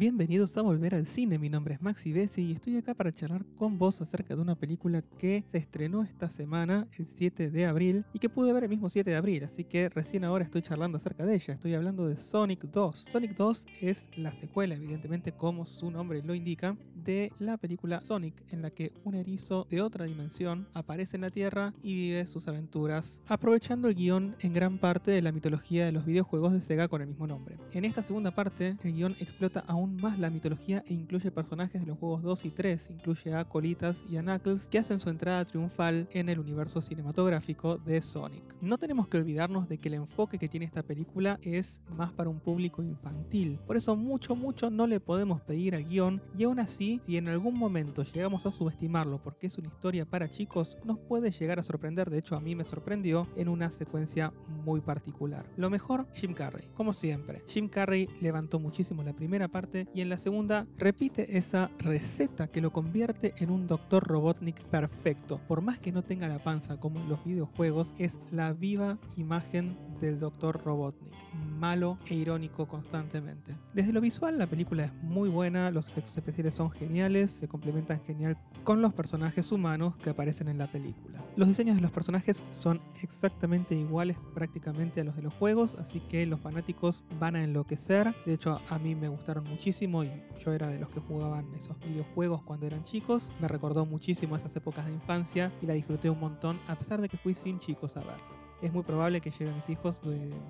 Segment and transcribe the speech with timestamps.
[0.00, 3.44] Bienvenidos a Volver al Cine, mi nombre es Maxi Bessi y estoy acá para charlar
[3.58, 8.06] con vos acerca de una película que se estrenó esta semana, el 7 de abril,
[8.14, 10.96] y que pude ver el mismo 7 de abril, así que recién ahora estoy charlando
[10.96, 12.98] acerca de ella, estoy hablando de Sonic 2.
[13.12, 18.34] Sonic 2 es la secuela, evidentemente como su nombre lo indica, de la película Sonic,
[18.50, 22.48] en la que un erizo de otra dimensión aparece en la Tierra y vive sus
[22.48, 26.88] aventuras, aprovechando el guion en gran parte de la mitología de los videojuegos de Sega
[26.88, 27.56] con el mismo nombre.
[27.72, 31.86] En esta segunda parte, el guion explota aún más la mitología e incluye personajes de
[31.86, 35.44] los juegos 2 y 3, incluye a Colitas y a Knuckles, que hacen su entrada
[35.44, 38.42] triunfal en el universo cinematográfico de Sonic.
[38.60, 42.30] No tenemos que olvidarnos de que el enfoque que tiene esta película es más para
[42.30, 46.58] un público infantil, por eso mucho mucho no le podemos pedir al guion y aún
[46.58, 50.98] así, si en algún momento llegamos a subestimarlo porque es una historia para chicos, nos
[50.98, 54.32] puede llegar a sorprender, de hecho a mí me sorprendió en una secuencia
[54.64, 55.44] muy particular.
[55.56, 57.42] Lo mejor, Jim Carrey, como siempre.
[57.46, 62.60] Jim Carrey levantó muchísimo la primera parte y en la segunda repite esa receta que
[62.60, 64.02] lo convierte en un Dr.
[64.02, 65.40] Robotnik perfecto.
[65.46, 69.76] Por más que no tenga la panza como en los videojuegos, es la viva imagen
[70.00, 70.60] del Dr.
[70.64, 71.12] Robotnik,
[71.58, 73.54] malo e irónico constantemente.
[73.74, 78.00] Desde lo visual, la película es muy buena, los efectos especiales son geniales, se complementan
[78.06, 81.22] genial con los personajes humanos que aparecen en la película.
[81.36, 86.00] Los diseños de los personajes son exactamente iguales prácticamente a los de los juegos, así
[86.00, 88.14] que los fanáticos van a enloquecer.
[88.26, 91.78] De hecho, a mí me gustaron muchísimo y yo era de los que jugaban esos
[91.80, 93.32] videojuegos cuando eran chicos.
[93.40, 97.08] Me recordó muchísimo esas épocas de infancia y la disfruté un montón, a pesar de
[97.08, 100.00] que fui sin chicos a verla es muy probable que lleguen mis hijos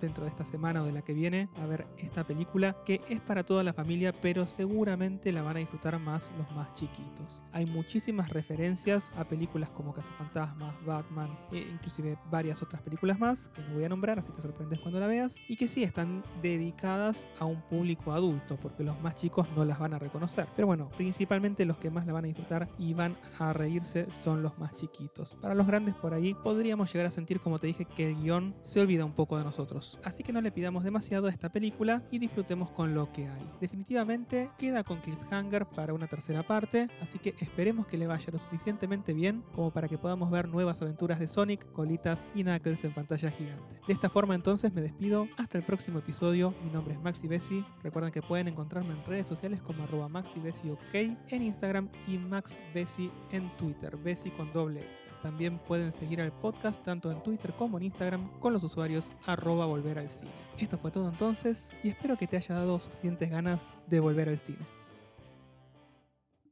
[0.00, 3.20] dentro de esta semana o de la que viene a ver esta película que es
[3.20, 7.42] para toda la familia, pero seguramente la van a disfrutar más los más chiquitos.
[7.52, 13.62] Hay muchísimas referencias a películas como Fantasmas, Batman, e inclusive varias otras películas más que
[13.62, 17.28] no voy a nombrar, así te sorprendes cuando la veas, y que sí están dedicadas
[17.38, 20.46] a un público adulto, porque los más chicos no las van a reconocer.
[20.54, 24.42] Pero bueno, principalmente los que más la van a disfrutar y van a reírse son
[24.42, 25.36] los más chiquitos.
[25.36, 28.54] Para los grandes por ahí podríamos llegar a sentir, como te dije, que el guion
[28.62, 29.98] se olvida un poco de nosotros.
[30.04, 33.50] Así que no le pidamos demasiado a esta película y disfrutemos con lo que hay.
[33.60, 38.38] Definitivamente queda con cliffhanger para una tercera parte, así que esperemos que le vaya lo
[38.38, 42.92] suficientemente bien como para que podamos ver nuevas aventuras de Sonic, Colitas y Knuckles en
[42.92, 43.80] pantalla gigante.
[43.86, 47.64] De esta forma entonces me despido, hasta el próximo episodio, mi nombre es Maxi Bessi,
[47.82, 50.10] recuerden que pueden encontrarme en redes sociales como arroba
[50.92, 55.04] en Instagram y Max Bessi en Twitter, Bessi con doble S.
[55.22, 59.66] También pueden seguir al podcast tanto en Twitter como en Instagram con los usuarios arroba
[59.66, 60.30] volver al cine.
[60.58, 64.38] Esto fue todo entonces y espero que te haya dado suficientes ganas de volver al
[64.38, 64.58] cine.